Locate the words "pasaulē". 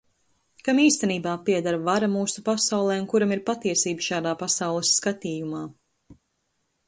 2.47-2.97